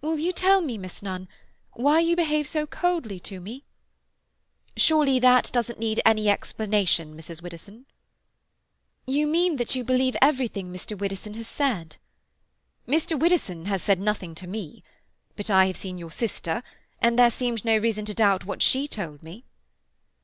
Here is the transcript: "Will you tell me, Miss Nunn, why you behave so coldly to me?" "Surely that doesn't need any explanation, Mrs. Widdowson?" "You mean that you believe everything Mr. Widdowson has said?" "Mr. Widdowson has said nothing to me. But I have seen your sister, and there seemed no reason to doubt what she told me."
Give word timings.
"Will 0.00 0.18
you 0.18 0.32
tell 0.32 0.60
me, 0.60 0.76
Miss 0.76 1.04
Nunn, 1.04 1.28
why 1.74 2.00
you 2.00 2.16
behave 2.16 2.48
so 2.48 2.66
coldly 2.66 3.20
to 3.20 3.38
me?" 3.40 3.64
"Surely 4.76 5.20
that 5.20 5.52
doesn't 5.52 5.78
need 5.78 6.00
any 6.04 6.28
explanation, 6.28 7.16
Mrs. 7.16 7.40
Widdowson?" 7.42 7.86
"You 9.06 9.28
mean 9.28 9.58
that 9.58 9.76
you 9.76 9.84
believe 9.84 10.16
everything 10.20 10.72
Mr. 10.72 10.98
Widdowson 10.98 11.34
has 11.34 11.46
said?" 11.46 11.98
"Mr. 12.88 13.16
Widdowson 13.16 13.66
has 13.66 13.84
said 13.84 14.00
nothing 14.00 14.34
to 14.34 14.48
me. 14.48 14.82
But 15.36 15.48
I 15.48 15.66
have 15.66 15.76
seen 15.76 15.96
your 15.96 16.10
sister, 16.10 16.64
and 17.00 17.16
there 17.16 17.30
seemed 17.30 17.64
no 17.64 17.76
reason 17.78 18.04
to 18.06 18.14
doubt 18.14 18.44
what 18.44 18.62
she 18.62 18.88
told 18.88 19.22
me." 19.22 19.44